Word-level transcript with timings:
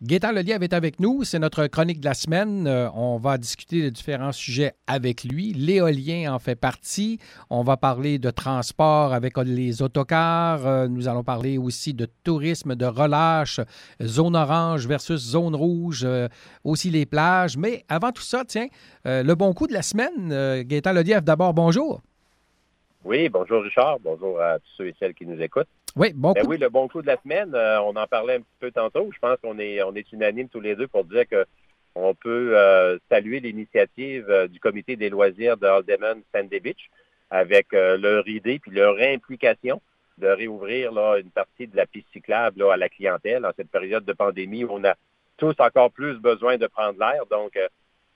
Gaétan 0.00 0.30
Lelièvre 0.30 0.62
est 0.62 0.74
avec 0.74 1.00
nous. 1.00 1.24
C'est 1.24 1.40
notre 1.40 1.66
chronique 1.66 1.98
de 1.98 2.04
la 2.04 2.14
semaine. 2.14 2.68
Euh, 2.68 2.88
on 2.94 3.16
va 3.16 3.36
discuter 3.36 3.82
de 3.82 3.88
différents 3.88 4.30
sujets 4.30 4.74
avec 4.86 5.24
lui. 5.24 5.52
L'éolien 5.52 6.32
en 6.32 6.38
fait 6.38 6.54
partie. 6.54 7.18
On 7.50 7.64
va 7.64 7.76
parler 7.76 8.20
de 8.20 8.30
transport 8.30 9.12
avec 9.12 9.36
les 9.38 9.82
autocars. 9.82 10.64
Euh, 10.68 10.86
nous 10.86 11.08
allons 11.08 11.24
parler 11.24 11.58
aussi 11.58 11.94
de 11.94 12.06
tourisme, 12.22 12.76
de 12.76 12.86
relâche, 12.86 13.58
zone 14.00 14.36
orange 14.36 14.86
versus 14.86 15.20
zone 15.20 15.56
rouge, 15.56 16.04
euh, 16.04 16.28
aussi 16.62 16.90
les 16.90 17.04
plages. 17.04 17.56
Mais 17.56 17.84
avant 17.88 18.12
tout 18.12 18.22
ça, 18.22 18.44
tiens, 18.46 18.68
le 19.04 19.34
bon 19.34 19.52
coup 19.52 19.66
de 19.66 19.72
la 19.72 19.82
semaine. 19.82 20.62
Gaétan 20.62 20.92
Lelièvre, 20.92 21.22
d'abord, 21.22 21.54
bonjour. 21.54 22.02
Oui, 23.04 23.28
bonjour 23.28 23.64
Richard. 23.64 23.98
Bonjour 23.98 24.40
à 24.40 24.60
tous 24.60 24.70
ceux 24.76 24.86
et 24.86 24.94
celles 25.00 25.14
qui 25.14 25.26
nous 25.26 25.40
écoutent. 25.42 25.66
Oui, 25.96 26.12
bon 26.14 26.32
ben 26.32 26.44
oui, 26.46 26.58
le 26.58 26.68
bon 26.68 26.88
coup 26.88 27.02
de 27.02 27.06
la 27.06 27.16
semaine, 27.22 27.54
euh, 27.54 27.80
on 27.82 27.96
en 27.96 28.06
parlait 28.06 28.36
un 28.36 28.40
petit 28.40 28.56
peu 28.60 28.70
tantôt. 28.70 29.10
Je 29.12 29.18
pense 29.18 29.38
qu'on 29.40 29.58
est, 29.58 29.82
on 29.82 29.94
est 29.94 30.12
unanime 30.12 30.48
tous 30.48 30.60
les 30.60 30.76
deux 30.76 30.86
pour 30.86 31.04
dire 31.04 31.26
que 31.28 31.44
on 31.94 32.14
peut 32.14 32.56
euh, 32.56 32.98
saluer 33.08 33.40
l'initiative 33.40 34.26
euh, 34.28 34.46
du 34.46 34.60
comité 34.60 34.94
des 34.96 35.10
loisirs 35.10 35.56
de 35.56 35.66
Alderman 35.66 36.22
Sandy 36.32 36.60
Beach 36.60 36.90
avec 37.30 37.72
leur 37.72 38.26
idée 38.26 38.58
puis 38.58 38.70
leur 38.70 38.98
implication 38.98 39.82
de 40.16 40.28
réouvrir 40.28 40.92
là, 40.92 41.18
une 41.18 41.30
partie 41.30 41.66
de 41.66 41.76
la 41.76 41.84
piste 41.84 42.06
cyclable 42.10 42.62
à 42.70 42.78
la 42.78 42.88
clientèle 42.88 43.44
en 43.44 43.50
cette 43.54 43.70
période 43.70 44.06
de 44.06 44.14
pandémie 44.14 44.64
où 44.64 44.70
on 44.70 44.82
a 44.84 44.94
tous 45.36 45.54
encore 45.58 45.90
plus 45.90 46.14
besoin 46.14 46.56
de 46.56 46.66
prendre 46.66 46.98
l'air. 46.98 47.26
Donc, 47.30 47.58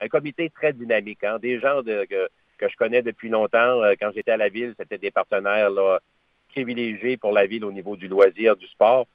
un 0.01 0.09
comité 0.09 0.49
très 0.49 0.73
dynamique. 0.73 1.23
Hein. 1.25 1.39
Des 1.41 1.61
gens 1.61 1.83
que, 1.83 2.07
que, 2.07 2.69
je 2.71 2.77
connais 2.77 3.03
depuis 3.03 3.29
longtemps. 3.29 3.83
quand 4.01 4.13
j'étais 4.15 4.31
à 4.31 4.39
la 4.39 4.49
ville, 4.49 4.75
c'était 4.79 4.97
des 4.97 5.11
partenaires 5.11 5.69
là, 5.69 6.01
privilégié 6.53 7.17
pour 7.17 7.33
la 7.33 7.47
ville 7.47 7.65
au 7.65 7.73
niveau 7.73 7.97
du 7.97 8.09
loisir, 8.09 8.57
du 8.57 8.67
sport. 8.69 9.07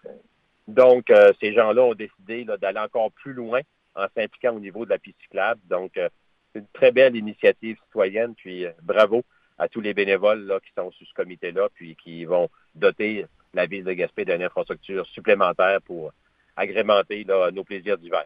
Donc, 0.68 1.10
euh, 1.10 1.32
ces 1.40 1.54
gens-là 1.54 1.84
ont 1.84 1.94
décidé 1.94 2.44
d'aller 2.44 2.80
encore 2.80 3.12
plus 3.12 3.34
loin 3.34 3.62
en 3.96 4.06
s'impliquant 4.16 4.54
au 4.56 4.60
niveau 4.60 4.86
de 4.86 4.90
la 4.90 5.00
piste 5.00 5.18
cyclable. 5.22 5.62
Donc, 5.70 5.98
euh, 5.98 6.10
c'est 6.52 6.60
une 6.60 6.68
très 6.74 6.92
belle 6.92 7.16
initiative 7.16 7.78
citoyenne. 7.86 8.36
Puis, 8.36 8.66
euh, 8.66 8.72
bravo 8.84 9.24
à 9.58 9.70
tous 9.70 9.82
les 9.82 9.94
bénévoles 9.94 10.46
là, 10.46 10.60
qui 10.60 10.72
sont 10.78 10.92
sous 10.92 11.06
ce 11.06 11.14
comité-là, 11.14 11.70
puis 11.74 11.96
qui 11.96 12.26
vont 12.26 12.50
doter 12.76 13.26
la 13.54 13.66
ville 13.66 13.84
de 13.84 13.94
Gaspé 13.94 14.24
d'une 14.24 14.44
infrastructure 14.44 15.06
supplémentaire 15.08 15.82
pour 15.82 16.12
agrémenter 16.56 17.26
nos 17.26 17.64
plaisirs 17.64 17.98
d'hiver. 17.98 18.26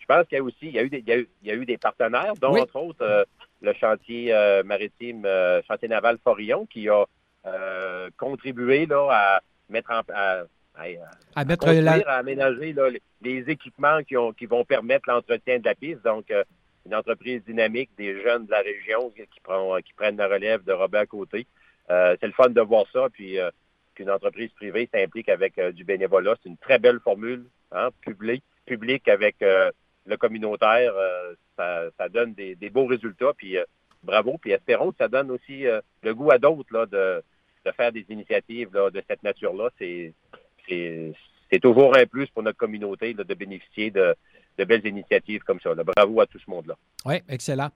Je 0.00 0.06
pense 0.06 0.26
qu'il 0.26 0.38
y 0.38 0.40
a 0.40 0.42
aussi, 0.44 0.56
il 0.66 0.72
y 0.72 0.78
a 0.80 0.82
eu 0.82 0.88
des, 0.88 1.04
il 1.06 1.48
y 1.48 1.50
a 1.52 1.54
eu, 1.54 1.66
des 1.66 1.78
partenaires, 1.78 2.34
dont 2.40 2.58
entre 2.58 2.76
autres 2.80 3.26
le 3.60 3.72
chantier 3.74 4.32
maritime, 4.64 5.24
chantier 5.68 5.86
naval 5.86 6.18
Forillon, 6.24 6.66
qui 6.66 6.88
a 6.88 7.04
euh, 7.44 8.08
contribuer 8.18 8.86
là, 8.86 9.08
à 9.10 9.40
mettre 9.68 9.90
en 9.90 10.02
à, 10.14 10.44
à, 11.34 11.44
mettre 11.44 11.66
à 11.66 12.14
aménager 12.14 12.74
les, 13.20 13.50
équipements 13.50 14.02
qui, 14.04 14.16
ont, 14.16 14.32
qui 14.32 14.46
vont 14.46 14.64
permettre 14.64 15.08
l'entretien 15.10 15.58
de 15.58 15.64
la 15.64 15.74
piste. 15.74 16.02
Donc, 16.04 16.30
euh, 16.30 16.44
une 16.86 16.94
entreprise 16.94 17.42
dynamique, 17.44 17.90
des 17.98 18.22
jeunes 18.22 18.46
de 18.46 18.50
la 18.52 18.60
région 18.60 19.10
qui, 19.10 19.40
prend, 19.42 19.76
qui 19.78 19.92
prennent 19.92 20.16
la 20.16 20.28
relève 20.28 20.62
de 20.62 20.72
Robert 20.72 21.08
Côté. 21.08 21.46
Euh, 21.90 22.16
c'est 22.20 22.26
le 22.26 22.32
fun 22.32 22.48
de 22.48 22.60
voir 22.60 22.84
ça. 22.92 23.08
Puis 23.12 23.38
qu'une 23.94 24.10
entreprise 24.10 24.50
privée 24.52 24.88
s'implique 24.92 25.28
avec 25.28 25.60
du 25.60 25.84
bénévolat. 25.84 26.36
C'est 26.42 26.48
une 26.48 26.56
très 26.56 26.78
belle 26.78 27.00
formule, 27.00 27.44
hein, 27.72 27.90
publique, 28.00 28.44
public 28.66 29.08
avec 29.08 29.36
le 29.40 30.16
communautaire. 30.16 30.94
Ça, 31.56 31.84
ça, 31.98 32.08
donne 32.08 32.34
des, 32.34 32.54
des, 32.54 32.70
beaux 32.70 32.86
résultats. 32.86 33.32
Puis 33.36 33.56
bravo. 34.02 34.38
Puis 34.38 34.52
espérons 34.52 34.92
que 34.92 34.98
ça 34.98 35.08
donne 35.08 35.30
aussi 35.30 35.64
le 36.02 36.14
goût 36.14 36.30
à 36.30 36.38
d'autres 36.38 36.86
de, 36.86 37.22
de 37.64 37.72
faire 37.72 37.92
des 37.92 38.04
initiatives 38.08 38.70
de 38.70 39.02
cette 39.08 39.22
nature-là, 39.22 39.70
c'est 39.78 41.60
toujours 41.60 41.96
un 41.96 42.06
plus 42.06 42.28
pour 42.28 42.42
notre 42.42 42.58
communauté 42.58 43.14
de 43.14 43.34
bénéficier 43.34 43.90
de, 43.90 44.14
belles 44.58 44.86
initiatives 44.86 45.42
comme 45.42 45.60
ça. 45.60 45.74
Bravo 45.74 46.20
à 46.20 46.26
tout 46.26 46.38
ce 46.38 46.50
monde-là. 46.50 46.74
Oui, 47.04 47.16
excellent. 47.28 47.70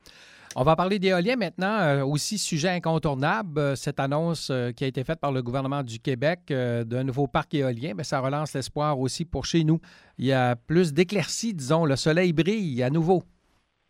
On 0.58 0.62
va 0.62 0.74
parler 0.74 0.98
d'éolien 0.98 1.36
maintenant. 1.36 1.80
Euh, 1.80 2.02
aussi, 2.02 2.38
sujet 2.38 2.70
incontournable, 2.70 3.60
euh, 3.60 3.74
cette 3.74 4.00
annonce 4.00 4.48
euh, 4.48 4.72
qui 4.72 4.84
a 4.84 4.86
été 4.86 5.04
faite 5.04 5.20
par 5.20 5.30
le 5.30 5.42
gouvernement 5.42 5.82
du 5.82 5.98
Québec 5.98 6.40
d'un 6.48 7.04
nouveau 7.04 7.26
parc 7.26 7.52
éolien, 7.52 7.92
mais 7.94 8.04
ça 8.04 8.20
relance 8.20 8.54
l'espoir 8.54 8.98
aussi 8.98 9.26
pour 9.26 9.44
chez 9.44 9.64
nous. 9.64 9.80
Il 10.16 10.24
y 10.24 10.32
a 10.32 10.56
plus 10.56 10.94
d'éclaircies, 10.94 11.52
disons. 11.52 11.84
Le 11.84 11.96
soleil 11.96 12.32
brille 12.32 12.82
à 12.82 12.88
nouveau. 12.88 13.22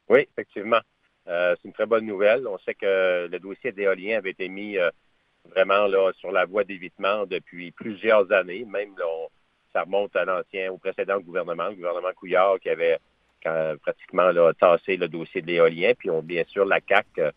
Oui, 0.08 0.26
effectivement. 0.32 0.80
C'est 1.26 1.64
une 1.64 1.72
très 1.72 1.86
bonne 1.86 2.06
nouvelle. 2.06 2.48
On 2.48 2.58
sait 2.58 2.74
que 2.74 3.28
le 3.30 3.38
dossier 3.38 3.70
d'éolien 3.70 4.18
avait 4.18 4.30
été 4.30 4.48
mis 4.48 4.76
vraiment 5.50 5.86
là, 5.86 6.12
sur 6.18 6.32
la 6.32 6.44
voie 6.44 6.64
d'évitement 6.64 7.26
depuis 7.26 7.70
plusieurs 7.70 8.30
années. 8.32 8.64
Même 8.64 8.94
ça 9.72 9.82
remonte 9.82 10.14
à 10.16 10.24
l'ancien, 10.24 10.72
au 10.72 10.78
précédent 10.78 11.20
gouvernement, 11.20 11.68
le 11.68 11.74
gouvernement 11.74 12.12
Couillard, 12.16 12.58
qui 12.60 12.70
avait 12.70 12.98
pratiquement 13.82 14.30
là, 14.30 14.52
tassé 14.54 14.96
le 14.96 15.08
dossier 15.08 15.42
de 15.42 15.46
l'éolien. 15.46 15.92
Puis 15.96 16.10
on, 16.10 16.22
bien 16.22 16.44
sûr, 16.48 16.64
la 16.64 16.80
CAC 16.80 17.06
euh, 17.18 17.30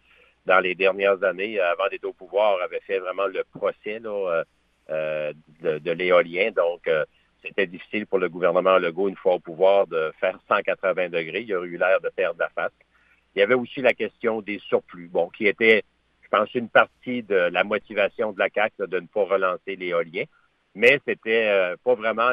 dans 0.45 0.59
les 0.59 0.75
dernières 0.75 1.23
années, 1.23 1.59
avant 1.59 1.87
d'être 1.89 2.05
au 2.05 2.13
pouvoir, 2.13 2.59
avait 2.61 2.79
fait 2.81 2.99
vraiment 2.99 3.27
le 3.27 3.43
procès 3.53 4.01
euh, 4.03 5.33
de, 5.61 5.91
l'éolien. 5.91 6.51
Donc, 6.51 6.87
euh, 6.87 7.05
c'était 7.43 7.67
difficile 7.67 8.07
pour 8.07 8.19
le 8.19 8.29
gouvernement 8.29 8.77
Legault, 8.77 9.09
une 9.09 9.15
fois 9.15 9.35
au 9.35 9.39
pouvoir, 9.39 9.87
de 9.87 10.11
faire 10.19 10.37
180 10.47 11.09
degrés. 11.09 11.41
Il 11.41 11.55
aurait 11.55 11.67
eu 11.67 11.77
l'air 11.77 12.01
de 12.01 12.09
perdre 12.09 12.39
la 12.39 12.49
face. 12.49 12.71
Il 13.35 13.39
y 13.39 13.41
avait 13.43 13.53
aussi 13.53 13.81
la 13.81 13.93
question 13.93 14.41
des 14.41 14.59
surplus, 14.59 15.07
bon, 15.07 15.29
qui 15.29 15.45
était 15.45 15.83
je 16.31 16.37
pense, 16.37 16.53
une 16.53 16.69
partie 16.69 17.23
de 17.23 17.35
la 17.35 17.63
motivation 17.63 18.31
de 18.31 18.39
la 18.39 18.49
CAQ 18.53 18.87
de 18.87 18.99
ne 18.99 19.07
pas 19.07 19.23
relancer 19.23 19.75
l'éolien. 19.75 20.23
Mais 20.75 20.99
c'était 21.07 21.47
euh, 21.47 21.75
pas 21.83 21.95
vraiment, 21.95 22.31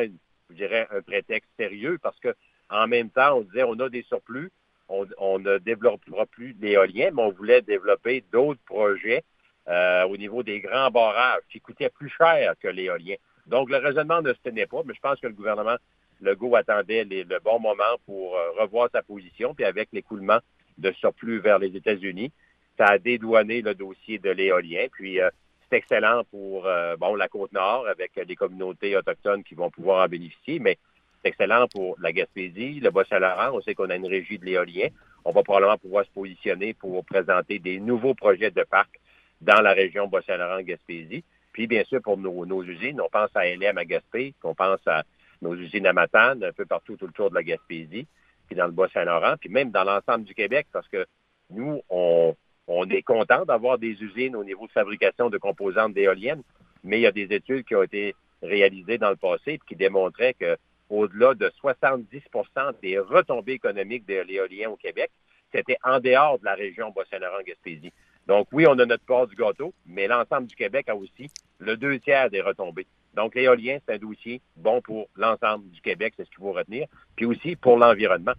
je 0.50 0.54
dirais, 0.54 0.86
un 0.90 1.00
prétexte 1.00 1.50
sérieux 1.58 1.98
parce 2.02 2.18
que 2.20 2.34
en 2.68 2.86
même 2.86 3.10
temps, 3.10 3.38
on 3.38 3.40
disait 3.42 3.62
on 3.62 3.78
a 3.80 3.88
des 3.88 4.02
surplus, 4.02 4.50
on, 4.88 5.38
ne 5.38 5.58
développera 5.58 6.26
plus 6.26 6.54
l'éolien, 6.60 7.10
mais 7.12 7.22
on 7.22 7.32
voulait 7.32 7.62
développer 7.62 8.24
d'autres 8.32 8.60
projets 8.66 9.24
euh, 9.68 10.04
au 10.04 10.16
niveau 10.16 10.42
des 10.42 10.60
grands 10.60 10.90
barrages 10.90 11.42
qui 11.50 11.60
coûtaient 11.60 11.90
plus 11.90 12.10
cher 12.10 12.54
que 12.60 12.68
l'éolien. 12.68 13.16
Donc, 13.46 13.70
le 13.70 13.78
raisonnement 13.78 14.22
ne 14.22 14.32
se 14.32 14.38
tenait 14.42 14.66
pas, 14.66 14.82
mais 14.84 14.94
je 14.94 15.00
pense 15.00 15.18
que 15.20 15.26
le 15.26 15.32
gouvernement 15.32 15.76
Legault 16.20 16.56
attendait 16.56 17.04
le 17.04 17.38
bon 17.40 17.58
moment 17.60 17.84
pour 18.06 18.36
euh, 18.36 18.50
revoir 18.58 18.88
sa 18.92 19.02
position, 19.02 19.54
puis 19.54 19.64
avec 19.64 19.88
l'écoulement 19.92 20.38
de 20.78 20.92
surplus 20.92 21.40
vers 21.40 21.58
les 21.58 21.76
États-Unis, 21.76 22.32
ça 22.78 22.87
a 22.87 22.98
dédouané 22.98 23.62
le 23.62 23.75
dossier 23.75 24.19
de 24.19 24.31
l'éolien. 24.31 24.87
Puis 24.92 25.20
euh, 25.20 25.31
c'est 25.69 25.78
excellent 25.78 26.25
pour 26.31 26.66
euh, 26.66 26.97
bon 26.97 27.14
la 27.14 27.28
côte 27.28 27.53
nord 27.53 27.87
avec 27.88 28.12
des 28.26 28.37
communautés 28.37 28.97
autochtones 28.97 29.42
qui 29.42 29.54
vont 29.54 29.70
pouvoir 29.70 30.04
en 30.04 30.09
bénéficier, 30.09 30.59
mais 30.59 30.78
c'est 31.22 31.31
excellent 31.31 31.66
pour 31.69 31.97
la 32.00 32.12
Gaspésie, 32.12 32.81
le 32.81 32.91
Bas-Saint-Laurent. 32.91 33.50
On 33.53 33.60
sait 33.60 33.75
qu'on 33.75 33.91
a 33.91 33.97
une 33.97 34.06
régie 34.06 34.38
de 34.38 34.44
l'éolien. 34.44 34.88
On 35.25 35.32
va 35.32 35.42
probablement 35.42 35.78
pouvoir 35.78 36.04
se 36.04 36.10
positionner 36.10 36.75
pour 36.75 37.04
présenter 37.04 37.59
des 37.59 37.81
nouveaux 37.81 38.15
projets 38.15 38.50
de 38.50 38.62
parc 38.62 39.00
dans 39.41 39.60
la 39.60 39.72
région 39.72 40.06
Bas-Saint-Laurent-Gaspésie. 40.06 41.25
Puis, 41.53 41.66
bien 41.66 41.84
sûr, 41.84 42.00
pour 42.03 42.16
nos, 42.16 42.62
usines, 42.62 43.00
on 43.00 43.09
pense 43.09 43.31
à 43.34 43.47
LM 43.47 43.78
à 43.78 43.84
Gaspé, 43.84 44.34
on 44.44 44.54
pense 44.54 44.86
à 44.86 45.04
nos 45.42 45.54
usines 45.54 45.86
à 45.86 45.92
Matane, 45.92 46.44
un 46.44 46.53
peu 46.53 46.65
partout 46.65 46.97
autour 47.03 47.31
de 47.31 47.34
la 47.34 47.42
Gaspésie, 47.42 48.06
puis 48.47 48.56
dans 48.56 48.66
le 48.66 48.72
Bas-Saint-Laurent, 48.72 49.36
puis 49.41 49.48
même 49.48 49.70
dans 49.70 49.84
l'ensemble 49.84 50.25
du 50.25 50.34
Québec, 50.34 50.66
parce 50.72 50.86
que 50.88 51.06
nous, 51.50 51.81
on, 51.88 52.36
on 52.66 52.88
est 52.88 53.03
content 53.03 53.44
d'avoir 53.44 53.78
des 53.78 54.03
usines 54.03 54.37
au 54.37 54.44
niveau 54.44 54.66
de 54.66 54.72
fabrication 54.72 55.31
de 55.31 55.38
composantes 55.38 55.94
d'éoliennes, 55.94 56.43
mais 56.84 56.99
il 56.99 57.03
y 57.03 57.06
a 57.06 57.12
des 57.12 57.32
études 57.34 57.65
qui 57.65 57.75
ont 57.75 57.82
été 57.82 58.15
réalisées 58.43 58.99
dans 58.99 59.10
le 59.10 59.16
passé 59.16 59.60
qui 59.69 59.77
démontraient 59.77 60.34
que 60.34 60.56
au-delà 60.88 61.34
de 61.34 61.50
70% 61.62 62.81
des 62.81 62.99
retombées 62.99 63.54
économiques 63.54 64.06
de 64.06 64.21
l'éolien 64.21 64.71
au 64.71 64.77
Québec, 64.77 65.10
c'était 65.53 65.78
en 65.82 66.00
dehors 66.00 66.38
de 66.38 66.44
la 66.44 66.54
région 66.54 66.91
Bas-Saint-Laurent-Gaspésie. 66.91 67.93
Donc 68.27 68.49
oui, 68.53 68.66
on 68.69 68.78
a 68.78 68.87
notre 68.87 69.04
part 69.04 69.27
du 69.27 69.37
gâteau, 69.37 69.72
mais 69.87 70.09
l'ensemble 70.09 70.47
du 70.47 70.56
Québec 70.56 70.88
a 70.88 70.97
aussi 70.97 71.31
le 71.59 71.77
deux 71.77 71.98
tiers 72.00 72.31
des 72.31 72.41
retombées. 72.41 72.87
Donc 73.15 73.34
l'éolien, 73.34 73.78
c'est 73.87 73.94
un 73.94 73.98
dossier 73.98 74.41
bon 74.56 74.81
pour 74.83 75.09
l'ensemble 75.16 75.71
du 75.71 75.81
Québec, 75.81 76.15
c'est 76.16 76.25
ce 76.25 76.31
qu'il 76.31 76.38
faut 76.38 76.53
retenir, 76.53 76.87
puis 77.15 77.25
aussi 77.25 77.56
pour 77.56 77.78
l'environnement. 77.78 78.34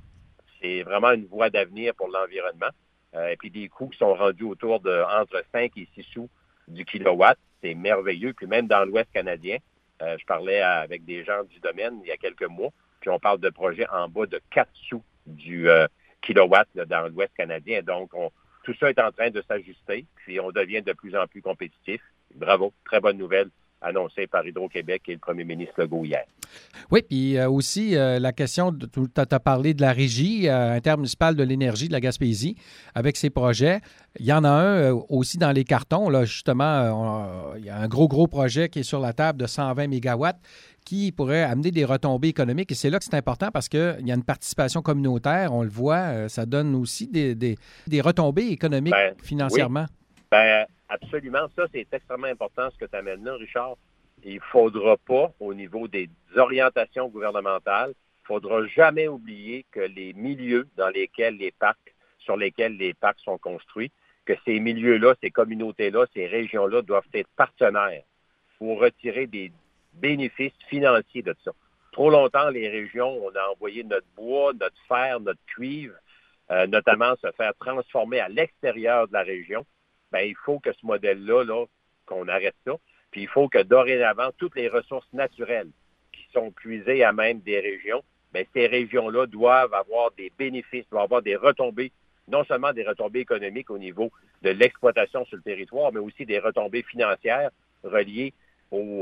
C'est 0.62 0.84
vraiment 0.84 1.12
une 1.12 1.26
voie 1.26 1.50
d'avenir 1.50 1.94
pour 1.96 2.10
l'environnement. 2.10 2.70
Euh, 3.16 3.30
et 3.30 3.38
puis 3.38 3.50
des 3.50 3.70
coûts 3.70 3.88
qui 3.90 3.98
sont 3.98 4.14
rendus 4.14 4.44
autour 4.44 4.80
de 4.80 5.04
entre 5.20 5.44
5 5.52 5.72
et 5.78 5.88
6 5.96 6.04
sous 6.14 6.30
du 6.68 6.86
kilowatt. 6.86 7.38
C'est 7.62 7.74
merveilleux. 7.74 8.34
Puis 8.34 8.48
même 8.48 8.68
dans 8.68 8.86
l'Ouest 8.86 9.10
canadien, 9.14 9.58
euh, 10.02 10.18
je 10.20 10.26
parlais 10.26 10.62
avec 10.62 11.06
des 11.06 11.24
gens 11.24 11.44
du 11.44 11.60
domaine 11.60 12.00
il 12.04 12.08
y 12.08 12.12
a 12.12 12.18
quelques 12.18 12.44
mois, 12.44 12.72
puis 13.00 13.10
on 13.10 13.20
parle 13.20 13.40
de 13.40 13.50
projets 13.50 13.88
en 13.90 14.08
bas 14.08 14.26
de 14.26 14.40
4 14.52 14.70
sous 14.74 15.04
du 15.26 15.70
euh, 15.70 15.88
kilowatt 16.22 16.68
dans 16.76 17.08
l'Ouest 17.08 17.34
canadien. 17.36 17.82
Donc, 17.82 18.12
tout 18.64 18.74
ça 18.80 18.90
est 18.90 19.00
en 19.00 19.12
train 19.12 19.30
de 19.32 19.42
s'ajuster, 19.48 20.06
puis 20.18 20.40
on 20.40 20.52
devient 20.52 20.82
de 20.82 20.94
plus 20.94 21.16
en 21.16 21.26
plus 21.26 21.42
compétitif. 21.42 22.02
Bravo, 22.36 22.74
très 22.86 23.00
bonne 23.00 23.18
nouvelle 23.18 23.50
annoncé 23.82 24.28
par 24.28 24.46
Hydro-Québec 24.46 25.04
et 25.08 25.14
le 25.14 25.20
premier 25.20 25.44
ministre 25.44 25.74
Legault 25.78 26.04
hier. 26.04 26.24
Oui, 26.92 27.02
puis 27.08 27.38
euh, 27.38 27.50
aussi 27.50 27.96
euh, 27.96 28.20
la 28.20 28.32
question, 28.32 28.72
tu 28.72 29.02
as 29.16 29.40
parlé 29.40 29.74
de 29.74 29.82
la 29.82 29.92
régie 29.92 30.48
euh, 30.48 30.74
intermunicipale 30.74 31.36
de 31.36 31.44
l'énergie 31.44 31.88
de 31.88 31.94
la 31.94 32.00
Gaspésie 32.00 32.56
avec 32.96 33.18
ses 33.18 33.30
projets. 33.30 33.82
Il 34.20 34.26
y 34.26 34.34
en 34.34 34.44
a 34.44 34.50
un 34.50 34.92
aussi 35.10 35.38
dans 35.38 35.52
les 35.52 35.64
cartons, 35.64 36.10
là, 36.10 36.26
justement, 36.26 37.54
il 37.56 37.66
y 37.66 37.70
a 37.70 37.78
un 37.78 37.88
gros, 37.88 38.08
gros 38.08 38.28
projet 38.28 38.68
qui 38.70 38.80
est 38.80 38.84
sur 38.84 39.00
la 39.00 39.14
table 39.14 39.40
de 39.40 39.46
120 39.46 39.88
mégawatts 39.88 40.40
qui 40.86 41.12
pourrait 41.12 41.44
amener 41.44 41.70
des 41.70 41.86
retombées 41.86 42.30
économiques. 42.30 42.72
Et 42.72 42.76
c'est 42.76 42.90
là 42.90 42.98
que 42.98 43.06
c'est 43.06 43.14
important 43.14 43.50
parce 43.52 43.70
qu'il 43.70 44.02
y 44.06 44.12
a 44.12 44.16
une 44.16 44.24
participation 44.24 44.82
communautaire, 44.82 45.54
on 45.54 45.62
le 45.62 45.70
voit, 45.70 46.30
ça 46.30 46.46
donne 46.46 46.74
aussi 46.74 47.08
des, 47.08 47.36
des, 47.36 48.02
retombées 48.02 48.48
économiques 48.48 48.94
ben, 48.94 49.14
financièrement. 49.22 49.86
Ben, 50.32 50.66
absolument. 50.90 51.48
Ça, 51.56 51.68
c'est 51.72 51.88
extrêmement 51.92 52.28
important 52.28 52.70
ce 52.72 52.78
que 52.78 52.86
tu 52.86 52.96
amènes 52.96 53.24
là, 53.24 53.36
Richard. 53.36 53.76
Il 54.24 54.40
faudra 54.40 54.98
pas, 54.98 55.32
au 55.40 55.54
niveau 55.54 55.88
des 55.88 56.10
orientations 56.36 57.08
gouvernementales, 57.08 57.94
il 58.24 58.28
faudra 58.28 58.66
jamais 58.68 59.08
oublier 59.08 59.66
que 59.72 59.80
les 59.80 60.14
milieux 60.14 60.68
dans 60.76 60.90
lesquels 60.90 61.38
les 61.38 61.52
parcs, 61.52 61.96
sur 62.20 62.36
lesquels 62.36 62.76
les 62.78 62.94
parcs 62.94 63.20
sont 63.20 63.38
construits, 63.38 63.92
que 64.26 64.34
ces 64.44 64.60
milieux-là, 64.60 65.16
ces 65.22 65.32
communautés-là, 65.32 66.06
ces 66.14 66.28
régions-là 66.28 66.82
doivent 66.82 67.08
être 67.14 67.30
partenaires 67.38 68.04
pour 68.58 68.80
retirer 68.80 69.28
des 69.28 69.52
bénéfices 69.94 70.52
financiers 70.68 71.22
de 71.22 71.36
ça. 71.44 71.52
Trop 71.92 72.10
longtemps, 72.10 72.50
les 72.50 72.68
régions, 72.68 73.18
on 73.24 73.30
a 73.36 73.50
envoyé 73.50 73.84
notre 73.84 74.06
bois, 74.16 74.54
notre 74.54 74.76
fer, 74.88 75.20
notre 75.20 75.44
cuivre, 75.48 75.96
euh, 76.52 76.68
notamment 76.68 77.16
se 77.22 77.32
faire 77.32 77.54
transformer 77.56 78.20
à 78.20 78.30
l'extérieur 78.30 79.08
de 79.08 79.14
la 79.14 79.24
région. 79.24 79.66
Ben, 80.12 80.22
il 80.22 80.36
faut 80.36 80.60
que 80.60 80.72
ce 80.72 80.86
modèle-là, 80.86 81.44
-là, 81.44 81.66
qu'on 82.06 82.28
arrête 82.28 82.56
ça. 82.66 82.78
Puis 83.12 83.22
il 83.22 83.28
faut 83.28 83.50
que 83.50 83.62
dorénavant, 83.62 84.30
toutes 84.38 84.56
les 84.56 84.68
ressources 84.68 85.12
naturelles 85.14 85.70
qui 86.12 86.26
sont 86.34 86.52
puisées 86.52 87.04
à 87.04 87.14
même 87.14 87.40
des 87.42 87.60
régions, 87.60 88.04
bien, 88.34 88.44
ces 88.54 88.68
régions-là 88.68 89.28
doivent 89.28 89.74
avoir 89.74 90.12
des 90.12 90.32
bénéfices, 90.38 90.86
doivent 90.90 91.04
avoir 91.04 91.22
des 91.22 91.36
retombées, 91.36 91.92
non 92.28 92.44
seulement 92.46 92.74
des 92.74 92.84
retombées 92.84 93.22
économiques 93.22 93.70
au 93.70 93.78
niveau 93.78 94.12
de 94.42 94.50
l'exploitation 94.50 95.26
sur 95.26 95.38
le 95.38 95.44
territoire, 95.44 95.92
mais 95.94 96.00
aussi 96.00 96.26
des 96.26 96.40
retombées 96.40 96.84
financières 96.84 97.52
reliées 97.84 98.34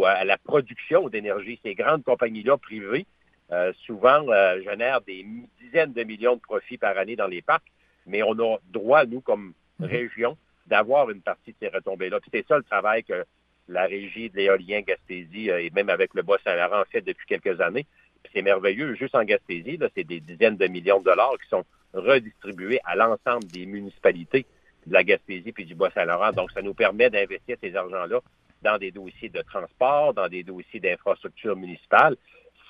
à 0.06 0.26
la 0.26 0.38
production 0.38 1.10
d'énergie. 1.10 1.60
Ces 1.64 1.74
grandes 1.74 2.04
compagnies-là 2.04 2.58
privées, 2.58 3.06
euh, 3.52 3.74
souvent, 3.86 4.28
euh, 4.30 4.62
génèrent 4.62 5.02
des 5.02 5.26
dizaines 5.62 5.94
de 5.94 6.04
millions 6.04 6.36
de 6.36 6.42
profits 6.42 6.78
par 6.78 6.98
année 6.98 7.16
dans 7.16 7.28
les 7.28 7.42
parcs, 7.42 7.72
mais 8.06 8.22
on 8.24 8.34
a 8.40 8.58
droit, 8.72 9.06
nous, 9.06 9.22
comme 9.22 9.54
mhm. 9.80 9.88
région, 9.88 10.38
d'avoir 10.66 11.10
une 11.10 11.22
partie 11.22 11.52
de 11.52 11.58
ces 11.60 11.68
retombées-là. 11.68 12.20
Puis 12.20 12.30
c'est 12.34 12.48
ça 12.48 12.58
le 12.58 12.64
travail 12.64 13.04
que 13.04 13.26
la 13.68 13.86
régie 13.86 14.30
de 14.30 14.38
l'éolien 14.38 14.82
Gaspésie 14.82 15.50
euh, 15.50 15.62
et 15.62 15.70
même 15.72 15.90
avec 15.90 16.14
le 16.14 16.22
Bois-Saint-Laurent 16.22 16.84
fait 16.92 17.02
depuis 17.02 17.26
quelques 17.28 17.60
années. 17.62 17.86
C'est 18.34 18.42
merveilleux. 18.42 18.96
Juste 18.96 19.16
en 19.16 19.24
Gaspésie, 19.24 19.80
c'est 19.96 20.04
des 20.04 20.20
dizaines 20.20 20.58
de 20.58 20.68
millions 20.68 21.00
de 21.00 21.06
dollars 21.06 21.36
qui 21.42 21.50
sont 21.50 21.64
redistribués 21.94 22.80
à 22.84 22.96
l'ensemble 22.96 23.46
des 23.46 23.66
municipalités 23.66 24.46
de 24.86 24.94
la 24.94 25.04
Gaspésie 25.04 25.52
puis 25.52 25.66
du 25.66 25.76
Bois-Saint-Laurent. 25.76 26.32
Donc, 26.32 26.52
ça 26.52 26.62
nous 26.62 26.74
permet 26.74 27.10
d'investir 27.10 27.58
ces 27.62 27.76
argents-là 27.76 28.20
dans 28.62 28.78
des 28.78 28.92
dossiers 28.92 29.30
de 29.30 29.42
transport, 29.42 30.14
dans 30.14 30.28
des 30.28 30.44
dossiers 30.44 30.80
d'infrastructure 30.80 31.56
municipale. 31.56 32.18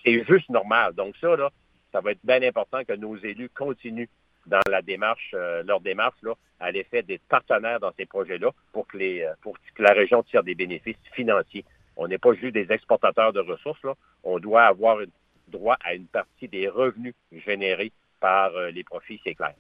C'est 0.03 0.24
juste 0.25 0.50
normal. 0.50 0.94
Donc, 0.94 1.15
ça, 1.19 1.36
là, 1.36 1.50
ça 1.91 2.01
va 2.01 2.12
être 2.12 2.19
bien 2.24 2.44
important 2.44 2.83
que 2.83 2.94
nos 2.94 3.15
élus 3.18 3.50
continuent 3.50 4.09
dans 4.47 4.62
la 4.69 4.81
démarche, 4.81 5.31
euh, 5.33 5.63
leur 5.63 5.81
démarche 5.81 6.18
là, 6.24 6.33
à 6.59 6.71
l'effet 6.71 7.03
d'être 7.03 7.24
partenaires 7.27 7.80
dans 7.80 7.92
ces 7.97 8.06
projets-là 8.06 8.50
pour 8.71 8.88
que 8.88 8.97
les, 8.97 9.21
euh, 9.21 9.33
pour 9.42 9.53
que 9.53 9.83
la 9.83 9.94
région 9.94 10.24
tire 10.24 10.44
des 10.44 10.56
bénéfices 10.56 10.95
financiers. 11.13 11.65
On 11.97 12.07
n'est 12.07 12.18
pas 12.18 12.33
juste 12.33 12.53
des 12.53 12.71
exportateurs 12.71 13.33
de 13.33 13.39
ressources. 13.39 13.80
On 14.24 14.39
doit 14.39 14.63
avoir 14.63 14.97
droit 15.47 15.77
à 15.83 15.94
une 15.94 16.07
partie 16.07 16.47
des 16.47 16.68
revenus 16.68 17.13
générés 17.45 17.92
par 18.19 18.56
euh, 18.56 18.71
les 18.71 18.83
profits, 18.83 19.19
c'est 19.24 19.36
clair. 19.36 19.53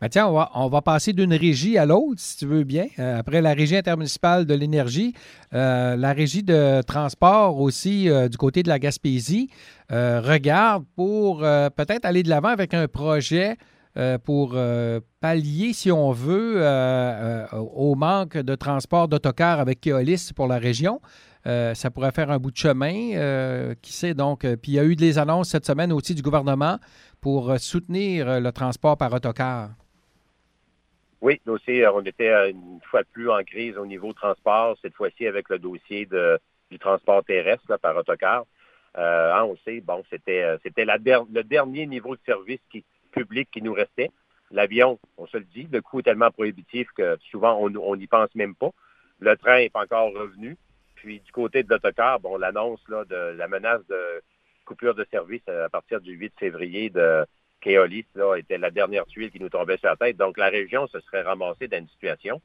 Ben 0.00 0.08
tiens, 0.08 0.26
on 0.26 0.32
va, 0.32 0.50
on 0.54 0.68
va 0.68 0.80
passer 0.80 1.12
d'une 1.12 1.34
régie 1.34 1.76
à 1.76 1.86
l'autre, 1.86 2.18
si 2.18 2.38
tu 2.38 2.46
veux 2.46 2.64
bien. 2.64 2.86
après 2.98 3.42
la 3.42 3.52
régie 3.52 3.76
intermunicipale 3.76 4.46
de 4.46 4.54
l'énergie, 4.54 5.12
la 5.50 6.12
régie 6.12 6.44
de 6.44 6.82
transport 6.82 7.60
aussi 7.60 8.08
du 8.30 8.36
côté 8.36 8.62
de 8.62 8.68
la 8.68 8.78
Gaspésie 8.78 9.50
regarde 9.90 10.84
pour 10.94 11.40
peut-être 11.40 12.04
aller 12.04 12.22
de 12.22 12.28
l'avant 12.28 12.48
avec 12.48 12.74
un 12.74 12.86
projet 12.86 13.56
euh, 13.96 14.18
pour 14.18 14.52
euh, 14.54 15.00
pallier, 15.22 15.72
si 15.72 15.90
on 15.90 16.12
veut, 16.12 16.56
euh, 16.58 17.46
au 17.52 17.94
manque 17.94 18.36
de 18.36 18.54
transport 18.54 19.08
d'autocars 19.08 19.58
avec 19.58 19.80
Keolis 19.80 20.32
pour 20.36 20.48
la 20.48 20.58
région. 20.58 21.00
ça 21.46 21.90
pourrait 21.90 22.12
faire 22.12 22.30
un 22.30 22.38
bout 22.38 22.50
de 22.50 22.56
chemin. 22.56 23.74
qui 23.80 23.92
sait 23.92 24.14
donc? 24.14 24.40
Puis 24.40 24.72
il 24.72 24.74
y 24.74 24.78
a 24.78 24.84
eu 24.84 24.96
des 24.96 25.18
annonces 25.18 25.48
cette 25.48 25.64
semaine 25.64 25.92
aussi 25.92 26.14
du 26.14 26.20
gouvernement 26.20 26.78
pour 27.22 27.58
soutenir 27.58 28.40
le 28.40 28.50
transport 28.50 28.98
par 28.98 29.12
autocar. 29.12 29.70
Oui, 31.22 31.40
aussi, 31.46 31.82
on 31.94 32.02
était 32.02 32.50
une 32.50 32.80
fois 32.90 33.02
plus 33.12 33.30
en 33.30 33.42
crise 33.44 33.78
au 33.78 33.86
niveau 33.86 34.12
transport, 34.12 34.76
cette 34.82 34.94
fois-ci 34.94 35.26
avec 35.26 35.48
le 35.48 35.58
dossier 35.58 36.06
du 36.70 36.78
transport 36.78 37.24
terrestre 37.24 37.78
par 37.78 37.96
autocar. 37.96 38.44
Hein, 38.96 39.44
on 39.44 39.56
sait, 39.64 39.80
bon, 39.80 40.02
c'était 40.10 40.44
c'était 40.62 40.84
le 40.84 41.42
dernier 41.42 41.86
niveau 41.86 42.16
de 42.16 42.20
service 42.26 42.60
qui, 42.70 42.84
public 43.16 43.48
qui 43.50 43.62
nous 43.62 43.72
restait. 43.72 44.10
L'avion, 44.50 45.00
on 45.16 45.26
se 45.26 45.38
le 45.38 45.44
dit, 45.44 45.66
le 45.72 45.80
coût 45.80 46.00
est 46.00 46.04
tellement 46.04 46.30
prohibitif 46.30 46.88
que 46.96 47.16
souvent 47.30 47.58
on 47.58 47.96
n'y 47.96 48.06
pense 48.06 48.32
même 48.34 48.54
pas. 48.54 48.70
Le 49.18 49.36
train 49.36 49.58
n'est 49.58 49.70
pas 49.70 49.82
encore 49.82 50.12
revenu. 50.12 50.56
Puis 50.94 51.20
du 51.20 51.32
côté 51.32 51.62
de 51.62 51.70
l'autocar, 51.70 52.20
bon, 52.20 52.36
l'annonce 52.36 52.84
de 52.88 53.16
la 53.36 53.48
menace 53.48 53.84
de 53.88 54.22
coupure 54.64 54.94
de 54.94 55.06
service 55.10 55.46
à 55.48 55.68
partir 55.68 56.00
du 56.00 56.12
8 56.12 56.32
février 56.38 56.90
de 56.90 57.24
Keolis 57.60 58.06
là, 58.14 58.36
était 58.36 58.58
la 58.58 58.70
dernière 58.70 59.06
tuile 59.06 59.30
qui 59.30 59.40
nous 59.40 59.48
tombait 59.48 59.78
sur 59.78 59.88
la 59.88 59.96
tête. 59.96 60.16
Donc 60.16 60.36
la 60.36 60.48
région 60.48 60.86
se 60.88 61.00
serait 61.00 61.22
ramassée 61.22 61.68
dans 61.68 61.78
une 61.78 61.88
situation 61.88 62.40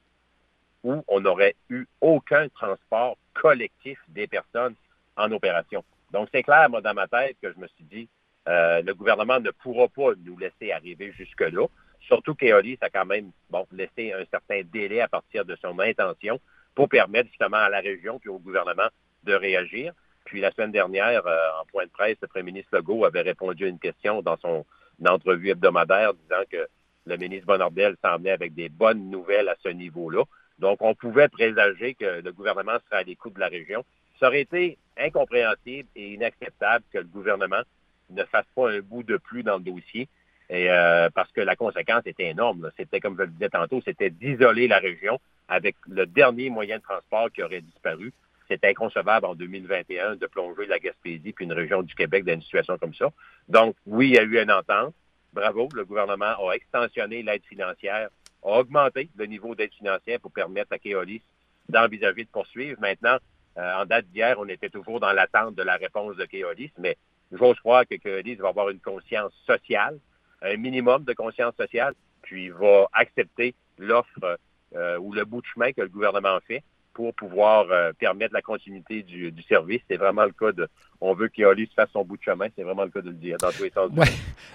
où 0.84 1.04
on 1.08 1.20
n'aurait 1.20 1.56
eu 1.70 1.86
aucun 2.00 2.50
transport 2.50 3.18
collectif 3.34 4.00
des 4.08 4.28
personnes 4.28 4.76
en 5.16 5.32
opération. 5.32 5.84
Donc 6.12 6.30
c'est 6.32 6.44
clair, 6.44 6.70
moi, 6.70 6.82
dans 6.82 6.94
ma 6.94 7.08
tête, 7.08 7.38
que 7.42 7.52
je 7.54 7.60
me 7.60 7.68
suis 7.68 7.84
dit, 7.84 8.10
euh, 8.48 8.82
le 8.82 8.94
gouvernement 8.94 9.40
ne 9.40 9.52
pourra 9.52 9.88
pas 9.88 10.12
nous 10.24 10.38
laisser 10.38 10.72
arriver 10.72 11.12
jusque-là. 11.12 11.68
Surtout 12.02 12.34
qu'Eolis 12.34 12.78
a 12.82 12.90
quand 12.90 13.06
même 13.06 13.32
bon, 13.50 13.68
laissé 13.72 14.14
un 14.14 14.26
certain 14.32 14.62
délai 14.64 15.02
à 15.02 15.08
partir 15.08 15.46
de 15.46 15.56
son 15.62 15.80
intention 15.80 16.40
pour 16.74 16.90
permettre 16.90 17.30
justement 17.30 17.58
à 17.58 17.70
la 17.70 17.80
région 17.80 18.20
puis 18.20 18.30
au 18.30 18.40
gouvernement 18.40 18.88
de 19.24 19.34
réagir. 19.34 19.94
Puis 20.26 20.42
la 20.42 20.52
semaine 20.52 20.72
dernière, 20.72 21.26
euh, 21.28 21.62
en 21.62 21.66
point 21.66 21.86
de 21.86 21.92
presse, 21.92 22.18
le 22.22 22.28
premier 22.28 22.46
ministre 22.46 22.76
Legault 22.76 23.06
avait 23.06 23.22
répondu 23.22 23.66
à 23.66 23.68
une 23.68 23.80
question 23.80 24.22
dans 24.22 24.38
son 24.38 24.66
entrevue 25.06 25.50
hebdomadaire 25.50 26.14
disant 26.14 26.44
que 26.50 26.68
le 27.06 27.18
ministre 27.18 27.48
Bonardel 27.48 27.96
semblait 28.04 28.32
avec 28.32 28.54
des 28.54 28.70
bonnes 28.70 29.10
nouvelles 29.10 29.50
à 29.50 29.56
ce 29.64 29.70
niveau-là. 29.70 30.24
Donc, 30.60 30.82
on 30.82 30.94
pouvait 30.94 31.28
présager 31.28 31.96
que 31.96 32.22
le 32.22 32.32
gouvernement 32.32 32.78
serait 32.86 33.02
à 33.02 33.04
l'écoute 33.04 33.34
de 33.34 33.40
la 33.40 33.48
région. 33.48 33.84
Ça 34.20 34.28
aurait 34.28 34.42
été 34.42 34.78
incompréhensible 34.98 35.90
et 35.96 36.14
inacceptable 36.14 36.86
que 36.94 37.00
le 37.00 37.06
gouvernement 37.06 37.62
ne 38.12 38.24
fasse 38.26 38.46
pas 38.56 38.72
un 38.72 38.80
bout 38.80 39.04
de 39.04 39.18
plus 39.18 39.44
dans 39.44 39.58
le 39.58 39.64
dossier. 39.64 40.08
Et, 40.50 40.70
euh, 40.70 41.10
parce 41.14 41.32
que 41.32 41.42
la 41.42 41.56
conséquence 41.56 42.04
était 42.06 42.28
énorme. 42.28 42.72
C'était, 42.78 43.00
comme 43.00 43.16
je 43.18 43.24
le 43.24 43.30
disais 43.30 43.50
tantôt, 43.50 43.82
c'était 43.86 44.10
d'isoler 44.10 44.68
la 44.68 44.80
région 44.80 45.20
avec 45.48 45.76
le 45.88 46.06
dernier 46.06 46.50
moyen 46.50 46.78
de 46.78 46.84
transport 46.84 47.32
qui 47.32 47.42
aurait 47.42 47.62
disparu. 47.62 48.14
C'est 48.48 48.64
inconcevable 48.66 49.26
en 49.26 49.36
2021 49.36 50.18
de 50.18 50.26
plonger 50.28 50.66
la 50.66 50.80
Gaspésie 50.80 51.32
puis 51.32 51.46
une 51.46 51.54
région 51.54 51.84
du 51.84 51.96
Québec 51.96 52.26
dans 52.26 52.34
une 52.34 52.42
situation 52.42 52.78
comme 52.78 52.94
ça. 52.94 53.10
Donc, 53.48 53.76
oui, 53.86 54.10
il 54.10 54.16
y 54.16 54.20
a 54.20 54.24
eu 54.24 54.42
une 54.42 54.52
entente. 54.52 54.94
Bravo, 55.32 55.70
le 55.74 55.86
gouvernement 55.86 56.50
a 56.50 56.54
extensionné 56.54 57.24
l'aide 57.24 57.44
financière, 57.46 58.10
a 58.44 58.60
augmenté 58.60 59.10
le 59.16 59.26
niveau 59.26 59.56
d'aide 59.56 59.74
financière 59.74 60.20
pour 60.20 60.32
permettre 60.32 60.74
à 60.74 60.80
Keolis 60.80 61.22
d'envisager 61.70 62.26
de 62.26 62.30
poursuivre. 62.30 62.80
Maintenant, 62.82 63.18
euh, 63.58 63.74
en 63.82 63.86
date 63.86 64.08
d'hier, 64.08 64.36
on 64.38 64.48
était 64.48 64.70
toujours 64.70 65.00
dans 65.00 65.14
l'attente 65.14 65.56
de 65.56 65.64
la 65.64 65.78
réponse 65.78 66.18
de 66.18 66.26
Keolis, 66.26 66.72
mais 66.78 66.98
J'ose 67.32 67.58
croire 67.60 67.84
que 67.88 67.96
Keolis 67.96 68.36
va 68.36 68.50
avoir 68.50 68.70
une 68.70 68.80
conscience 68.80 69.32
sociale, 69.46 69.98
un 70.42 70.58
minimum 70.58 71.04
de 71.04 71.14
conscience 71.14 71.56
sociale, 71.56 71.94
puis 72.22 72.50
va 72.50 72.88
accepter 72.94 73.56
l'offre 73.78 74.38
euh, 74.76 74.98
ou 75.00 75.14
le 75.14 75.26
bout 75.26 75.42
de 75.42 75.48
chemin 75.48 75.72
que 75.72 75.82
le 75.82 75.90
gouvernement 75.90 76.38
fait 76.48 76.64
pour 76.94 77.14
pouvoir 77.14 77.68
euh, 77.72 77.94
permettre 77.94 78.34
la 78.34 78.42
continuité 78.42 79.02
du, 79.04 79.34
service. 79.48 79.82
C'est 79.90 79.98
vraiment 79.98 80.26
le 80.26 80.32
cas 80.32 80.52
de. 80.52 80.68
On 81.00 81.14
veut 81.14 81.30
qu'Eolis 81.30 81.70
fasse 81.76 81.90
son 81.94 82.04
bout 82.04 82.18
de 82.18 82.24
chemin. 82.24 82.48
C'est 82.56 82.64
vraiment 82.64 82.84
le 82.84 82.90
cas 82.90 83.02
de 83.02 83.10
le 83.10 83.16
dire 83.16 83.38
dans 83.38 83.52
tous 83.52 83.64
les 83.64 83.72
sens. 83.72 83.90
Ouais. 83.96 84.08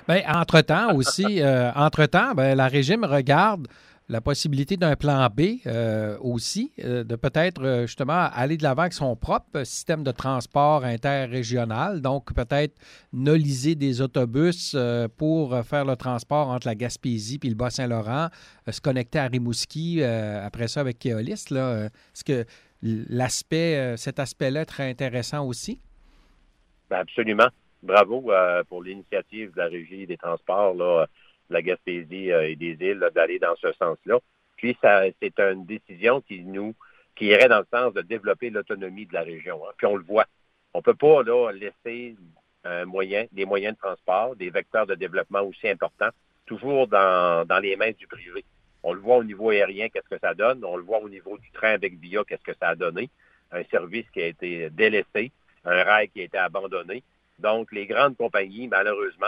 Ben, 0.07 0.23
entre-temps 0.29 0.95
aussi, 0.95 1.43
euh, 1.43 1.73
entre-temps, 1.75 2.35
ben, 2.35 2.55
la 2.55 2.69
régime 2.69 3.05
regarde 3.05 3.67
la 4.09 4.21
possibilité 4.21 4.77
d'un 4.77 4.95
plan 4.95 5.27
B 5.29 5.59
euh, 5.67 6.17
aussi, 6.21 6.73
euh, 6.79 7.03
de 7.03 7.17
peut-être 7.17 7.63
euh, 7.63 7.87
justement 7.87 8.29
aller 8.33 8.57
de 8.57 8.63
l'avant 8.63 8.83
avec 8.83 8.93
son 8.93 9.17
propre 9.17 9.65
système 9.65 10.05
de 10.05 10.13
transport 10.13 10.85
interrégional, 10.85 12.01
donc 12.01 12.33
peut-être 12.33 12.75
noliser 13.13 13.75
des 13.75 14.01
autobus 14.01 14.77
pour 15.17 15.59
faire 15.65 15.85
le 15.85 15.97
transport 15.97 16.49
entre 16.49 16.67
la 16.67 16.75
Gaspésie 16.75 17.41
et 17.43 17.49
le 17.49 17.55
Bas-Saint-Laurent, 17.55 18.29
se 18.71 18.81
connecter 18.81 19.19
à 19.19 19.27
Rimouski 19.27 20.03
après 20.03 20.69
ça 20.69 20.81
avec 20.81 20.99
Keolis. 20.99 21.47
Est-ce 21.51 22.25
que 22.25 22.45
l'aspect, 22.83 23.97
cet 23.97 24.19
aspect-là 24.19 24.63
est 24.63 24.67
très 24.67 24.91
intéressant 24.91 25.47
aussi? 25.47 25.81
Ben, 26.91 26.99
absolument. 26.99 27.49
Bravo 27.83 28.31
pour 28.69 28.83
l'initiative 28.83 29.53
de 29.53 29.59
la 29.59 29.67
Régie 29.67 30.07
des 30.07 30.17
transports. 30.17 30.75
Là 30.75 31.07
la 31.51 31.63
Gaspésie 31.63 32.33
euh, 32.33 32.49
et 32.49 32.57
des 32.57 32.77
îles 32.81 33.11
d'aller 33.15 33.39
dans 33.39 33.57
ce 33.57 33.73
sens-là. 33.73 34.19
Puis 34.57 34.77
ça, 34.81 35.03
c'est 35.21 35.39
une 35.39 35.67
décision 35.67 36.21
qui 36.21 36.43
nous 36.43 36.75
qui 37.15 37.27
irait 37.27 37.49
dans 37.49 37.61
le 37.61 37.67
sens 37.73 37.95
de 37.95 38.03
développer 38.03 38.51
l'autonomie 38.51 39.07
de 39.07 39.15
la 39.15 39.23
région. 39.23 39.61
Hein. 39.67 39.73
Puis 39.79 39.87
on 39.87 39.97
le 39.97 40.05
voit. 40.05 40.27
On 40.75 40.79
ne 40.79 40.83
peut 40.83 40.95
pas 40.95 41.23
laisser 41.53 42.15
des 43.33 43.45
moyens 43.45 43.75
de 43.75 43.79
transport, 43.79 44.37
des 44.37 44.51
vecteurs 44.51 44.87
de 44.87 44.95
développement 44.95 45.41
aussi 45.41 45.69
importants, 45.69 46.11
toujours 46.47 46.87
dans, 46.87 47.61
les 47.63 47.77
mains 47.77 47.93
du 47.93 48.07
privé. 48.07 48.45
On 48.83 48.93
le 48.93 49.01
voit 49.01 49.17
au 49.17 49.25
niveau 49.25 49.51
aérien, 49.51 49.89
qu'est-ce 49.89 50.09
que 50.09 50.21
ça 50.21 50.35
donne. 50.35 50.65
On 50.65 50.77
le 50.77 50.83
voit 50.83 50.99
au 50.99 51.09
niveau 51.09 51.39
du 51.39 51.51
train 51.53 51.71
avec 51.71 51.99
VIA, 51.99 52.23
qu'est-ce 52.25 52.45
que 52.45 52.57
ça 52.61 52.69
a 52.69 52.75
donné. 52.75 53.09
Un 53.51 53.65
service 53.65 54.07
qui 54.13 54.23
a 54.23 54.27
été 54.27 54.71
délaissé, 54.71 55.33
un 55.65 55.83
rail 55.83 56.09
qui 56.09 56.21
a 56.21 56.25
été 56.25 56.39
abandonné. 56.39 57.03
Donc, 57.39 57.73
les 57.73 57.87
grandes 57.87 58.17
compagnies, 58.17 58.69
malheureusement, 58.69 59.27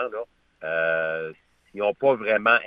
euh, 0.65 1.33
ils 1.75 1.79
n'ont 1.79 1.95
pas 1.95 2.15
vraiment 2.15 2.59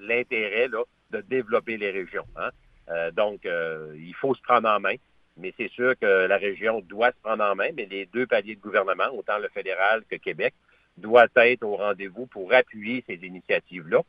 l'intérêt 0.00 0.68
de 1.10 1.20
développer 1.22 1.76
les 1.76 1.90
régions. 1.90 2.26
Hein. 2.36 2.50
Euh, 2.90 3.10
donc, 3.10 3.44
euh, 3.46 3.94
il 3.96 4.14
faut 4.14 4.34
se 4.34 4.42
prendre 4.42 4.68
en 4.68 4.80
main. 4.80 4.94
Mais 5.36 5.54
c'est 5.56 5.70
sûr 5.70 5.96
que 5.98 6.26
la 6.26 6.36
région 6.36 6.80
doit 6.80 7.12
se 7.12 7.16
prendre 7.22 7.44
en 7.44 7.54
main, 7.54 7.68
mais 7.72 7.86
les 7.86 8.06
deux 8.06 8.26
paliers 8.26 8.56
de 8.56 8.60
gouvernement, 8.60 9.08
autant 9.14 9.38
le 9.38 9.48
fédéral 9.48 10.02
que 10.10 10.16
Québec, 10.16 10.52
doivent 10.96 11.28
être 11.36 11.62
au 11.62 11.76
rendez-vous 11.76 12.26
pour 12.26 12.52
appuyer 12.52 13.04
ces 13.06 13.14
initiatives-là. 13.14 14.00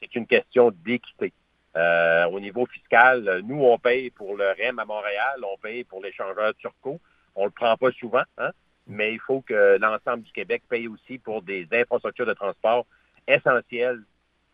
C'est 0.00 0.14
une 0.14 0.26
question 0.26 0.70
d'équité. 0.70 1.34
Euh, 1.76 2.24
au 2.26 2.40
niveau 2.40 2.64
fiscal, 2.64 3.42
nous, 3.44 3.62
on 3.62 3.78
paye 3.78 4.10
pour 4.10 4.36
le 4.36 4.44
REM 4.52 4.78
à 4.78 4.86
Montréal, 4.86 5.40
on 5.42 5.58
paye 5.58 5.84
pour 5.84 6.02
l'échangeur 6.02 6.54
turco. 6.56 6.98
On 7.34 7.44
le 7.44 7.50
prend 7.50 7.76
pas 7.76 7.92
souvent, 7.92 8.24
hein? 8.38 8.50
mais 8.86 9.12
il 9.12 9.20
faut 9.20 9.42
que 9.42 9.78
l'ensemble 9.78 10.22
du 10.22 10.32
Québec 10.32 10.62
paye 10.68 10.88
aussi 10.88 11.18
pour 11.18 11.42
des 11.42 11.68
infrastructures 11.72 12.26
de 12.26 12.32
transport 12.32 12.86
essentielles 13.30 14.02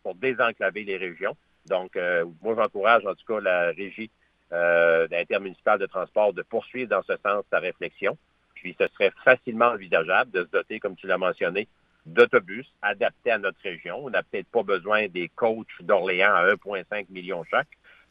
pour 0.03 0.15
désenclaver 0.15 0.83
les 0.83 0.97
régions. 0.97 1.35
Donc, 1.65 1.95
euh, 1.95 2.25
moi, 2.41 2.55
j'encourage 2.55 3.05
en 3.05 3.13
tout 3.13 3.25
cas 3.27 3.39
la 3.39 3.71
régie 3.71 4.09
euh, 4.53 5.07
intermunicipale 5.11 5.79
de 5.79 5.85
transport 5.85 6.33
de 6.33 6.41
poursuivre 6.41 6.89
dans 6.89 7.03
ce 7.03 7.13
sens 7.25 7.43
sa 7.51 7.59
réflexion. 7.59 8.17
Puis, 8.55 8.75
ce 8.79 8.87
serait 8.87 9.11
facilement 9.23 9.67
envisageable 9.67 10.31
de 10.31 10.43
se 10.43 10.49
doter, 10.49 10.79
comme 10.79 10.95
tu 10.95 11.07
l'as 11.07 11.17
mentionné, 11.17 11.67
d'autobus 12.05 12.65
adaptés 12.81 13.31
à 13.31 13.37
notre 13.37 13.61
région. 13.61 14.05
On 14.05 14.09
n'a 14.09 14.23
peut-être 14.23 14.47
pas 14.47 14.63
besoin 14.63 15.07
des 15.07 15.29
coachs 15.29 15.81
d'Orléans 15.81 16.33
à 16.33 16.45
1,5 16.53 17.07
million 17.09 17.43
chaque. 17.43 17.67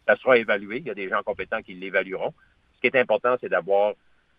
Ça 0.06 0.16
sera 0.16 0.36
évalué. 0.36 0.78
Il 0.78 0.86
y 0.86 0.90
a 0.90 0.94
des 0.94 1.08
gens 1.08 1.22
compétents 1.22 1.62
qui 1.62 1.74
l'évalueront. 1.74 2.34
Ce 2.74 2.80
qui 2.80 2.86
est 2.86 3.00
important, 3.00 3.36
c'est 3.40 3.48
d'avoir 3.48 3.94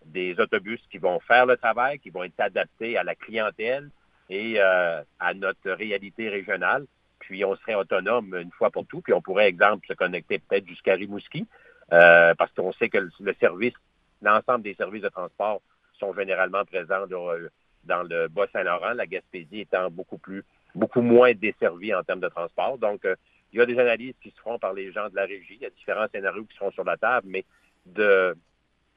des 0.06 0.40
autobus 0.40 0.80
qui 0.92 1.00
vont 1.00 1.20
faire 1.22 1.46
le 1.46 1.58
travail, 1.58 2.00
qui 2.00 2.10
vont 2.12 2.24
être 2.24 2.40
adaptés 2.40 2.98
à 2.98 3.04
la 3.04 3.16
clientèle 3.16 3.90
et 4.30 4.56
euh, 4.60 5.02
à 5.20 5.34
notre 5.34 5.72
réalité 5.72 6.30
régionale. 6.30 6.86
Puis 7.20 7.44
on 7.44 7.56
serait 7.58 7.76
autonome 7.76 8.36
une 8.36 8.52
fois 8.52 8.70
pour 8.70 8.86
tout. 8.86 9.02
Puis 9.02 9.14
on 9.14 9.22
pourrait, 9.22 9.48
exemple, 9.48 9.88
se 9.88 9.94
connecter 9.94 10.40
peut-être 10.40 10.68
jusqu'à 10.68 10.94
Rimouski, 10.94 11.46
euh, 11.94 12.34
parce 12.36 12.52
qu'on 12.54 12.72
sait 12.74 12.90
que 12.90 12.98
le, 12.98 13.34
service, 13.40 13.74
l'ensemble 14.22 14.64
des 14.64 14.76
services 14.76 15.02
de 15.02 15.10
transport 15.10 15.62
sont 16.00 16.14
généralement 16.14 16.64
présents 16.66 17.08
dans 17.08 18.04
le 18.04 18.28
Bas-Saint-Laurent, 18.28 18.94
la 18.94 19.08
Gaspésie 19.08 19.62
étant 19.62 19.90
beaucoup 19.90 20.18
plus, 20.18 20.44
beaucoup 20.76 21.02
moins 21.02 21.34
desservie 21.34 21.94
en 21.94 22.04
termes 22.04 22.20
de 22.20 22.30
transport. 22.30 22.78
Donc, 22.78 23.04
euh, 23.06 23.16
il 23.52 23.60
y 23.60 23.62
a 23.62 23.66
des 23.66 23.80
analyses 23.80 24.16
qui 24.22 24.30
se 24.32 24.40
feront 24.40 24.60
par 24.60 24.74
les 24.74 24.92
gens 24.92 25.10
de 25.10 25.16
la 25.16 25.26
régie. 25.26 25.56
Il 25.56 25.62
y 25.62 25.66
a 25.66 25.70
différents 25.70 26.08
scénarios 26.12 26.44
qui 26.44 26.56
seront 26.58 26.72
sur 26.72 26.84
la 26.84 26.98
table, 26.98 27.28
mais 27.30 27.46
de 27.86 28.36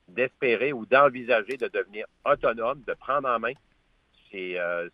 d'espérer 0.08 0.72
ou 0.72 0.86
d'envisager 0.86 1.56
de 1.56 1.68
devenir 1.68 2.04
autonome, 2.24 2.82
de 2.84 2.94
prendre 2.94 3.28
en 3.28 3.38
main 3.38 3.52
ces, 4.32 4.56
euh, 4.58 4.88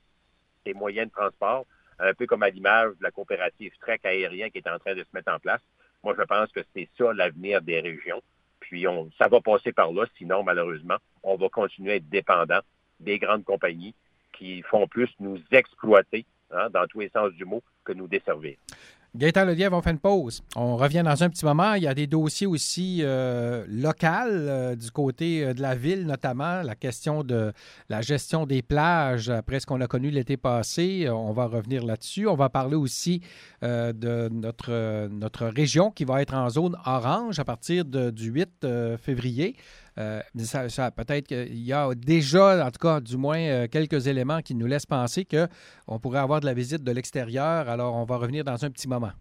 ces, 0.66 0.74
moyens 0.74 1.08
de 1.08 1.12
transport, 1.12 1.66
un 1.98 2.12
peu 2.14 2.26
comme 2.26 2.42
à 2.42 2.50
l'image 2.50 2.90
de 2.98 3.02
la 3.02 3.10
coopérative 3.10 3.72
Trek 3.80 4.00
aérien 4.04 4.50
qui 4.50 4.58
est 4.58 4.68
en 4.68 4.78
train 4.78 4.94
de 4.94 5.02
se 5.02 5.08
mettre 5.14 5.32
en 5.32 5.38
place. 5.38 5.60
Moi, 6.02 6.14
je 6.18 6.24
pense 6.24 6.50
que 6.52 6.60
c'est 6.74 6.88
ça 6.98 7.12
l'avenir 7.12 7.62
des 7.62 7.80
régions. 7.80 8.22
Puis 8.60 8.86
on, 8.86 9.10
ça 9.18 9.28
va 9.28 9.40
passer 9.40 9.72
par 9.72 9.92
là, 9.92 10.04
sinon, 10.18 10.42
malheureusement, 10.42 10.96
on 11.22 11.36
va 11.36 11.48
continuer 11.48 11.92
à 11.92 11.96
être 11.96 12.08
dépendant 12.08 12.60
des 13.00 13.18
grandes 13.18 13.44
compagnies 13.44 13.94
qui 14.32 14.62
font 14.62 14.86
plus 14.86 15.10
nous 15.20 15.38
exploiter, 15.50 16.26
hein, 16.50 16.68
dans 16.70 16.86
tous 16.86 17.00
les 17.00 17.08
sens 17.10 17.32
du 17.32 17.44
mot, 17.44 17.62
que 17.84 17.92
nous 17.92 18.08
desservir. 18.08 18.56
Gaëtan 19.16 19.46
Lelièvre, 19.46 19.74
on 19.74 19.80
fait 19.80 19.92
une 19.92 19.98
pause. 19.98 20.42
On 20.56 20.76
revient 20.76 21.02
dans 21.02 21.22
un 21.22 21.30
petit 21.30 21.46
moment. 21.46 21.72
Il 21.72 21.82
y 21.82 21.86
a 21.86 21.94
des 21.94 22.06
dossiers 22.06 22.46
aussi 22.46 22.98
euh, 23.00 23.64
locaux 23.66 24.06
euh, 24.06 24.76
du 24.76 24.90
côté 24.90 25.42
euh, 25.42 25.54
de 25.54 25.62
la 25.62 25.74
ville, 25.74 26.04
notamment 26.04 26.60
la 26.60 26.74
question 26.74 27.24
de 27.24 27.50
la 27.88 28.02
gestion 28.02 28.44
des 28.44 28.60
plages 28.60 29.30
après 29.30 29.58
ce 29.58 29.64
qu'on 29.64 29.80
a 29.80 29.86
connu 29.86 30.10
l'été 30.10 30.36
passé. 30.36 31.08
On 31.08 31.32
va 31.32 31.46
revenir 31.46 31.82
là-dessus. 31.82 32.26
On 32.26 32.34
va 32.34 32.50
parler 32.50 32.76
aussi 32.76 33.22
de 33.62 34.28
notre, 34.28 35.08
notre 35.08 35.46
région 35.46 35.90
qui 35.90 36.04
va 36.04 36.20
être 36.20 36.34
en 36.34 36.50
zone 36.50 36.76
orange 36.84 37.38
à 37.38 37.44
partir 37.44 37.86
du 37.86 38.30
8 38.30 38.66
février. 38.98 39.56
Euh, 39.98 40.20
ça, 40.68 40.90
peut-être 40.90 41.26
qu'il 41.26 41.58
y 41.58 41.72
a 41.72 41.94
déjà, 41.94 42.66
en 42.66 42.70
tout 42.70 42.78
cas, 42.78 43.00
du 43.00 43.16
moins 43.16 43.38
euh, 43.38 43.66
quelques 43.66 44.06
éléments 44.06 44.42
qui 44.42 44.54
nous 44.54 44.66
laissent 44.66 44.86
penser 44.86 45.24
qu'on 45.24 45.98
pourrait 45.98 46.18
avoir 46.18 46.40
de 46.40 46.46
la 46.46 46.54
visite 46.54 46.82
de 46.82 46.92
l'extérieur. 46.92 47.68
Alors, 47.68 47.94
on 47.94 48.04
va 48.04 48.16
revenir 48.16 48.44
dans 48.44 48.62
un 48.64 48.70
petit 48.70 48.88
moment. 48.88 49.12